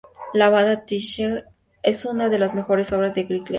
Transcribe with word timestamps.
La 0.33 0.49
balada 0.49 0.83
""The 0.83 0.99
Sage"" 0.99 1.43
es 1.83 2.05
una 2.05 2.29
de 2.29 2.39
las 2.39 2.55
mejores 2.55 2.91
obras 2.91 3.13
de 3.13 3.25
Greg 3.25 3.41
Lake. 3.41 3.49